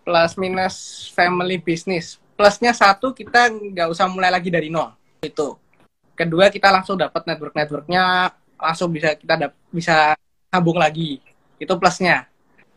Plus 0.04 0.32
minus 0.36 1.08
family 1.16 1.56
business. 1.56 2.20
Plusnya 2.36 2.76
satu, 2.76 3.16
kita 3.16 3.48
nggak 3.48 3.88
usah 3.88 4.04
mulai 4.04 4.28
lagi 4.28 4.52
dari 4.52 4.68
nol. 4.68 4.92
Itu. 5.24 5.56
Kedua, 6.14 6.50
kita 6.50 6.70
langsung 6.70 6.94
dapat 6.94 7.26
network-networknya, 7.26 8.30
langsung 8.58 8.88
bisa 8.94 9.18
kita 9.18 9.50
bisa 9.70 10.14
sambung 10.50 10.78
lagi. 10.78 11.18
Itu 11.58 11.74
plusnya. 11.78 12.30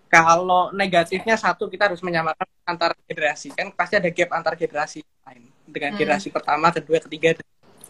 Kalau 0.10 0.74
negatifnya 0.74 1.38
satu, 1.38 1.70
kita 1.70 1.92
harus 1.92 2.02
menyamakan 2.02 2.48
antar 2.66 2.98
generasi. 3.06 3.54
Kan 3.54 3.70
pasti 3.76 4.00
ada 4.00 4.10
gap 4.10 4.30
antar 4.34 4.54
generasi 4.58 5.06
lain. 5.26 5.52
Dengan 5.68 5.94
hmm. 5.94 6.00
generasi 6.00 6.28
pertama, 6.34 6.72
kedua, 6.74 6.98
ketiga. 7.04 7.38
Oke, 7.38 7.42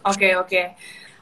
okay, 0.04 0.32
oke. 0.36 0.48
Okay. 0.48 0.66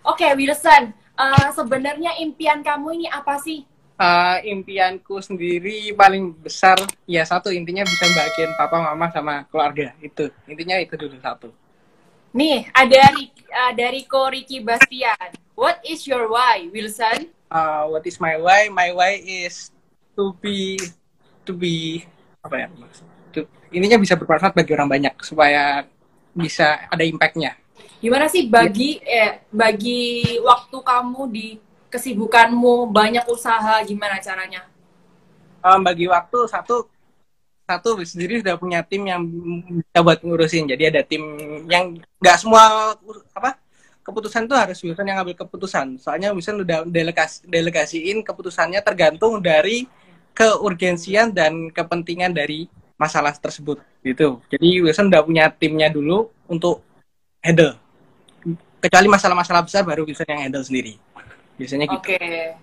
Oke, 0.06 0.23
okay, 0.23 0.30
Wilson 0.38 0.95
uh, 1.16 1.49
sebenarnya 1.52 2.14
impian 2.21 2.61
kamu 2.61 3.02
ini 3.02 3.06
apa 3.09 3.40
sih? 3.40 3.64
Uh, 3.97 4.37
impianku 4.45 5.25
sendiri 5.25 5.88
paling 5.97 6.37
besar 6.37 6.76
ya 7.09 7.25
satu 7.25 7.49
intinya 7.49 7.80
bisa 7.80 8.04
bagian 8.12 8.52
papa 8.52 8.76
mama 8.76 9.09
sama 9.09 9.49
keluarga 9.49 9.97
itu 10.04 10.28
intinya 10.45 10.76
itu 10.76 10.95
dulu 11.00 11.16
satu. 11.16 11.49
Nih 12.37 12.69
ada 12.76 13.16
uh, 13.16 13.73
dari 13.73 14.05
Ko 14.05 14.28
Ricky 14.28 14.61
Bastian. 14.61 15.33
What 15.57 15.81
is 15.88 16.05
your 16.05 16.28
why, 16.28 16.69
Wilson? 16.69 17.33
Uh, 17.49 17.88
what 17.88 18.05
is 18.05 18.21
my 18.21 18.37
why? 18.37 18.69
My 18.69 18.93
why 18.93 19.16
is 19.25 19.73
to 20.12 20.37
be 20.45 20.76
to 21.49 21.57
be 21.57 22.05
apa 22.45 22.69
ya? 22.69 22.69
To, 23.33 23.49
intinya 23.73 23.97
bisa 23.97 24.21
bermanfaat 24.21 24.52
bagi 24.52 24.76
orang 24.76 24.93
banyak 24.93 25.16
supaya 25.25 25.88
bisa 26.37 26.85
ada 26.93 27.00
impactnya 27.00 27.57
Gimana 27.97 28.28
sih 28.28 28.47
bagi 28.47 29.00
eh 29.00 29.40
bagi 29.49 30.37
waktu 30.45 30.78
kamu 30.85 31.21
di 31.33 31.57
kesibukanmu 31.88 32.93
banyak 32.93 33.25
usaha 33.33 33.81
gimana 33.88 34.21
caranya? 34.21 34.69
Um, 35.64 35.81
bagi 35.81 36.05
waktu 36.07 36.45
satu 36.47 36.87
satu 37.67 37.99
sendiri 38.07 38.41
sudah 38.41 38.55
punya 38.55 38.81
tim 38.87 39.03
yang 39.05 39.27
bisa 39.83 39.99
buat 40.01 40.23
ngurusin. 40.23 40.71
Jadi 40.71 40.83
ada 40.87 41.03
tim 41.03 41.23
yang 41.67 41.99
nggak 42.23 42.37
semua 42.39 42.95
apa 43.35 43.59
keputusan 44.07 44.47
itu 44.47 44.55
harus 44.55 44.79
Wilson 44.87 45.07
yang 45.11 45.19
ngambil 45.19 45.37
keputusan. 45.43 45.99
Soalnya 45.99 46.31
Wilson 46.31 46.63
udah 46.63 46.87
delegasi 46.87 47.43
delegasiin 47.51 48.23
keputusannya 48.23 48.79
tergantung 48.87 49.43
dari 49.43 49.91
keurgensian 50.31 51.35
dan 51.35 51.75
kepentingan 51.75 52.31
dari 52.31 52.71
masalah 52.95 53.35
tersebut 53.35 53.83
gitu. 54.07 54.39
Jadi 54.47 54.87
Wilson 54.87 55.11
udah 55.11 55.23
punya 55.27 55.51
timnya 55.51 55.91
dulu 55.91 56.31
untuk 56.47 56.87
handle 57.43 57.75
kecuali 58.87 59.11
masalah-masalah 59.11 59.67
besar 59.67 59.83
baru 59.83 60.07
Wilson 60.07 60.31
yang 60.31 60.43
handle 60.47 60.63
sendiri 60.63 60.95
biasanya 61.59 61.87
gitu. 61.91 62.15
Okay. 62.15 62.55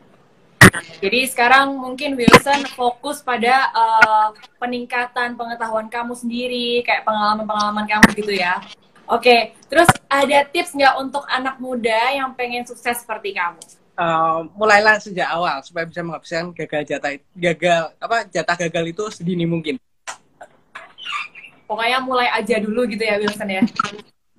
Jadi 0.74 1.30
sekarang 1.30 1.78
mungkin 1.78 2.18
Wilson 2.18 2.66
fokus 2.74 3.22
pada 3.22 3.70
uh, 3.74 4.28
peningkatan 4.58 5.38
pengetahuan 5.38 5.86
kamu 5.86 6.18
sendiri, 6.18 6.82
kayak 6.82 7.06
pengalaman-pengalaman 7.06 7.86
kamu 7.86 8.08
gitu 8.18 8.34
ya. 8.34 8.58
Oke, 9.06 9.30
okay. 9.30 9.42
terus 9.70 9.90
ada 10.10 10.48
tips 10.48 10.74
nggak 10.74 10.96
untuk 10.98 11.28
anak 11.30 11.60
muda 11.60 12.16
yang 12.16 12.34
pengen 12.34 12.66
sukses 12.66 13.04
seperti 13.04 13.36
kamu? 13.36 13.60
Uh, 13.94 14.50
mulailah 14.58 14.98
sejak 14.98 15.30
awal 15.30 15.62
supaya 15.62 15.86
bisa 15.86 16.02
menghabiskan 16.02 16.50
gagal 16.58 16.82
jatah 16.82 17.14
gagal 17.38 17.94
apa 18.02 18.26
jatah 18.26 18.58
gagal 18.58 18.84
itu 18.90 19.04
sedini 19.14 19.46
mungkin. 19.46 19.78
Pokoknya 21.70 22.02
mulai 22.02 22.32
aja 22.34 22.58
dulu 22.58 22.90
gitu 22.90 23.06
ya 23.06 23.22
Wilson 23.22 23.50
ya. 23.54 23.62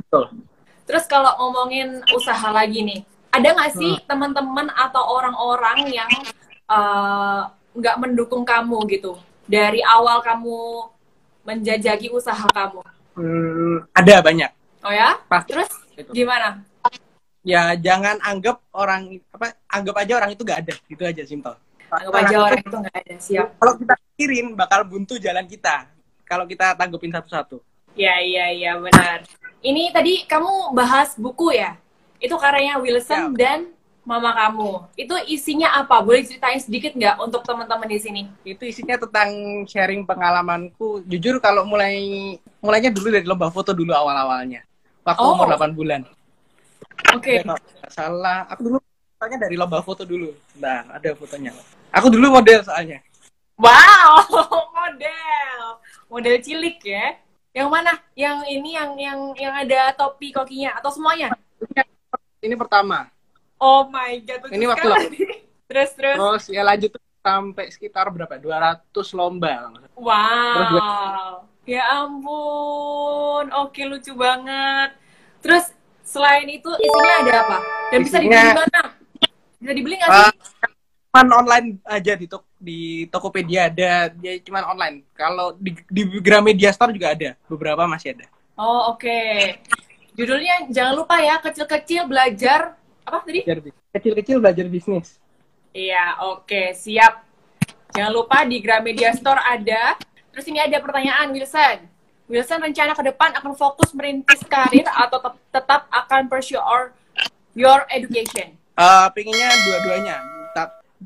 Betul. 0.00 0.42
Terus 0.84 1.04
kalau 1.06 1.30
ngomongin 1.38 2.02
usaha 2.10 2.48
lagi 2.50 2.82
nih, 2.82 3.00
ada 3.34 3.48
nggak 3.50 3.72
sih 3.74 3.94
hmm. 3.98 4.06
teman-teman 4.06 4.70
atau 4.70 5.02
orang-orang 5.18 5.90
yang 5.90 6.10
eh, 6.70 7.40
nggak 7.74 7.96
uh, 7.98 8.00
mendukung 8.00 8.46
kamu 8.46 8.78
gitu 8.94 9.18
dari 9.50 9.82
awal 9.82 10.22
kamu 10.22 10.88
menjajaki 11.44 12.08
usaha 12.08 12.46
kamu? 12.54 12.80
Hmm, 13.14 13.84
ada 13.92 14.24
banyak. 14.24 14.50
Oh 14.80 14.92
ya? 14.94 15.20
Pas. 15.28 15.44
Terus 15.44 15.68
itu. 15.98 16.10
gimana? 16.14 16.64
Ya 17.44 17.76
jangan 17.76 18.16
anggap 18.24 18.64
orang 18.72 19.20
apa 19.28 19.52
anggap 19.68 19.94
aja 20.00 20.12
orang 20.16 20.30
itu 20.32 20.42
nggak 20.42 20.60
ada, 20.64 20.74
gitu 20.88 21.02
aja 21.04 21.22
simpel. 21.28 21.54
Anggap 21.92 22.12
orang 22.16 22.24
aja 22.24 22.36
orang 22.40 22.60
itu 22.64 22.76
nggak 22.80 22.96
ada, 22.96 23.14
siap. 23.20 23.46
Kalau 23.60 23.74
kita 23.76 23.94
pikirin 24.00 24.46
bakal 24.56 24.80
buntu 24.88 25.14
jalan 25.20 25.44
kita. 25.44 25.92
Kalau 26.24 26.48
kita 26.48 26.72
tanggupin 26.72 27.12
satu-satu. 27.12 27.60
Iya 27.92 28.16
iya 28.24 28.46
iya 28.48 28.72
benar. 28.80 29.28
Ini 29.60 29.92
tadi 29.92 30.24
kamu 30.24 30.72
bahas 30.72 31.12
buku 31.20 31.52
ya? 31.52 31.76
Itu 32.24 32.40
karyanya 32.40 32.80
Wilson 32.80 33.36
ya. 33.36 33.36
dan 33.36 33.58
mama 34.08 34.32
kamu. 34.32 34.88
Itu 34.96 35.12
isinya 35.28 35.76
apa? 35.76 36.00
Boleh 36.00 36.24
ceritain 36.24 36.56
sedikit 36.56 36.96
nggak 36.96 37.20
untuk 37.20 37.44
teman-teman 37.44 37.84
di 37.84 38.00
sini? 38.00 38.22
Itu 38.48 38.64
isinya 38.64 38.96
tentang 38.96 39.28
sharing 39.68 40.08
pengalamanku. 40.08 41.04
Jujur 41.04 41.36
kalau 41.44 41.68
mulai 41.68 42.36
mulainya 42.64 42.88
dulu 42.88 43.12
dari 43.12 43.28
lomba 43.28 43.52
foto 43.52 43.76
dulu 43.76 43.92
awal-awalnya. 43.92 44.64
Waktu 45.04 45.20
oh. 45.20 45.36
umur 45.36 45.52
8 45.52 45.76
bulan. 45.76 46.00
Oke. 47.12 47.44
Okay. 47.44 47.92
salah. 47.92 48.48
Aku 48.48 48.72
dulu 48.72 48.76
soalnya 49.20 49.38
dari 49.44 49.56
lomba 49.60 49.84
foto 49.84 50.08
dulu. 50.08 50.32
Nah, 50.56 50.88
ada 50.88 51.12
fotonya. 51.12 51.52
Aku 51.92 52.08
dulu 52.08 52.40
model 52.40 52.64
soalnya. 52.64 53.04
Wow, 53.60 54.24
model. 54.80 55.60
Model 56.08 56.36
cilik 56.40 56.80
ya. 56.80 57.20
Yang 57.54 57.68
mana? 57.70 57.92
Yang 58.18 58.38
ini 58.50 58.70
yang 58.74 58.90
yang 58.98 59.18
yang 59.38 59.54
ada 59.54 59.94
topi 59.94 60.34
kokinya 60.34 60.74
atau 60.80 60.90
semuanya? 60.90 61.30
Ini 62.44 62.54
pertama. 62.60 63.08
Oh 63.56 63.88
my 63.88 64.20
god. 64.20 64.52
Ini 64.52 64.64
waktu 64.68 64.86
lalu. 64.86 65.08
terus 65.72 65.90
terus. 65.96 66.16
Terus 66.20 66.44
ya 66.52 66.60
lanjut 66.60 66.92
sampai 67.24 67.72
sekitar 67.72 68.04
berapa? 68.12 68.36
200 68.36 68.84
lomba. 69.16 69.72
Wow. 69.96 71.48
ya 71.64 72.04
ampun. 72.04 73.48
Oke 73.64 73.88
lucu 73.88 74.12
banget. 74.12 74.92
Terus 75.40 75.72
selain 76.04 76.44
itu 76.52 76.68
isinya 76.68 77.14
ada 77.24 77.34
apa? 77.48 77.58
Dan 77.88 77.98
isinya, 78.04 78.04
bisa 78.04 78.18
dibeli 78.20 78.44
di 78.44 78.60
mana? 78.60 78.80
Bisa 79.56 79.72
dibeli 79.72 79.94
nggak 79.96 80.10
sih? 80.12 80.28
Uh, 80.28 80.32
cuman 81.14 81.30
online 81.30 81.66
aja 81.86 82.12
di 82.18 82.26
tok 82.26 82.42
di 82.58 83.06
Tokopedia 83.06 83.70
ada 83.70 84.10
dia 84.10 84.34
cuman 84.42 84.66
online 84.74 85.06
kalau 85.14 85.54
di, 85.54 85.78
di 85.86 86.02
Gramedia 86.18 86.74
Store 86.74 86.90
juga 86.90 87.14
ada 87.14 87.38
beberapa 87.46 87.86
masih 87.86 88.18
ada 88.18 88.26
oh 88.58 88.90
oke 88.90 89.06
okay. 89.06 89.62
Judulnya 90.14 90.70
jangan 90.70 90.94
lupa 90.94 91.18
ya 91.18 91.42
kecil-kecil 91.42 92.06
belajar 92.06 92.78
apa 93.04 93.18
tadi 93.26 93.42
kecil-kecil 93.90 94.38
belajar 94.38 94.66
bisnis 94.70 95.18
iya 95.74 96.18
oke 96.22 96.46
okay. 96.46 96.72
siap 96.72 97.26
jangan 97.92 98.12
lupa 98.14 98.46
di 98.46 98.62
Gramedia 98.62 99.10
Store 99.14 99.42
ada 99.42 99.98
terus 100.30 100.46
ini 100.46 100.62
ada 100.62 100.78
pertanyaan 100.78 101.34
Wilson 101.34 101.90
Wilson 102.30 102.62
rencana 102.62 102.96
ke 102.96 103.02
depan 103.04 103.36
akan 103.36 103.52
fokus 103.52 103.92
merintis 103.92 104.40
karir 104.48 104.86
atau 104.88 105.34
tetap 105.52 105.90
akan 105.92 106.30
pursue 106.30 106.56
your, 106.56 106.94
your 107.52 107.80
education 107.90 108.54
uh, 108.78 109.10
pinginnya 109.12 109.50
dua-duanya 109.66 110.34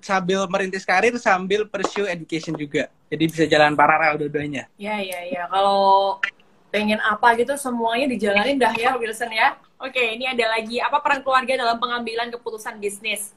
sambil 0.02 0.46
merintis 0.46 0.86
karir 0.86 1.14
sambil 1.18 1.66
pursue 1.66 2.06
education 2.06 2.54
juga. 2.54 2.90
Jadi 3.08 3.24
bisa 3.30 3.44
jalan 3.48 3.74
paralel 3.74 4.20
dua-duanya. 4.20 4.68
Ya, 4.78 5.00
ya, 5.00 5.20
ya. 5.26 5.42
Kalau 5.48 6.18
pengen 6.68 7.00
apa 7.00 7.32
gitu 7.40 7.56
semuanya 7.56 8.06
dijalanin 8.08 8.60
dah 8.60 8.72
ya 8.76 8.94
Wilson 8.96 9.32
ya. 9.32 9.56
Oke, 9.78 10.02
ini 10.18 10.26
ada 10.26 10.58
lagi 10.58 10.82
apa 10.82 10.98
peran 10.98 11.22
keluarga 11.22 11.54
dalam 11.54 11.78
pengambilan 11.78 12.28
keputusan 12.34 12.82
bisnis? 12.82 13.32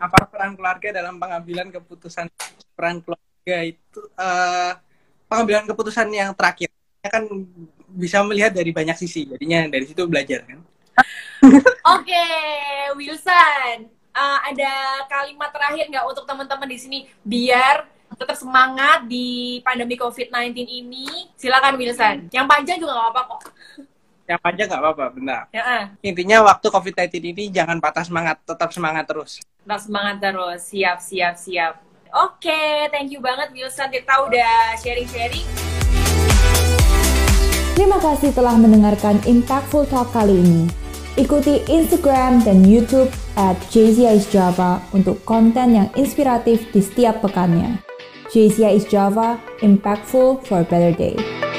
Apa 0.00 0.26
peran 0.26 0.58
keluarga 0.58 0.88
dalam 0.90 1.16
pengambilan 1.16 1.70
keputusan 1.70 2.26
peran 2.74 2.98
keluarga 3.00 3.56
itu 3.64 4.00
uh, 4.18 4.72
pengambilan 5.30 5.64
keputusan 5.70 6.10
yang 6.10 6.34
terakhir 6.34 6.68
kan 7.00 7.24
bisa 7.88 8.20
melihat 8.26 8.52
dari 8.52 8.74
banyak 8.74 8.98
sisi. 8.98 9.30
Jadinya 9.30 9.70
dari 9.70 9.84
situ 9.86 10.04
belajar 10.04 10.44
kan. 10.44 10.60
Oke, 11.96 12.26
Wilson 12.98 14.00
uh, 14.14 14.38
ada 14.46 14.72
kalimat 15.06 15.50
terakhir 15.54 15.86
nggak 15.88 16.06
untuk 16.06 16.24
teman-teman 16.26 16.68
di 16.68 16.78
sini 16.78 16.98
biar 17.22 17.86
tetap 18.20 18.36
semangat 18.36 19.08
di 19.08 19.58
pandemi 19.64 19.96
COVID-19 19.96 20.52
ini. 20.68 21.08
Silakan 21.40 21.80
Wilson. 21.80 22.28
Yang 22.28 22.46
panjang 22.52 22.76
juga 22.76 22.92
nggak 22.92 23.08
apa-apa 23.08 23.22
kok. 23.32 23.42
Yang 24.28 24.40
panjang 24.44 24.66
nggak 24.68 24.82
apa-apa, 24.84 25.04
benar. 25.16 25.40
Ya, 25.56 25.62
eh. 25.64 25.84
Intinya 26.04 26.44
waktu 26.44 26.68
COVID-19 26.68 27.16
ini 27.32 27.44
jangan 27.48 27.80
patah 27.80 28.04
semangat, 28.04 28.36
tetap 28.44 28.68
semangat 28.76 29.08
terus. 29.08 29.40
tetap 29.40 29.80
semangat 29.80 30.20
terus. 30.20 30.60
Siap, 30.68 31.00
siap, 31.00 31.34
siap. 31.40 31.80
Oke, 32.12 32.92
thank 32.92 33.08
you 33.08 33.24
banget 33.24 33.48
Wilson. 33.56 33.88
Kita 33.88 34.28
udah 34.28 34.76
sharing-sharing. 34.76 35.48
Terima 37.72 37.96
kasih 37.96 38.36
telah 38.36 38.60
mendengarkan 38.60 39.16
Impactful 39.24 39.88
Talk 39.88 40.12
kali 40.12 40.36
ini. 40.36 40.62
Ikuti 41.16 41.64
Instagram 41.66 42.44
dan 42.44 42.62
YouTube 42.62 43.08
at 43.34 43.56
Java 44.30 44.84
untuk 44.92 45.24
konten 45.24 45.74
yang 45.74 45.88
inspiratif 45.96 46.68
di 46.70 46.84
setiap 46.84 47.24
pekannya. 47.24 47.89
JCI 48.32 48.76
is 48.76 48.84
Java, 48.84 49.42
impactful 49.58 50.46
for 50.46 50.60
a 50.60 50.64
better 50.64 50.96
day. 50.96 51.49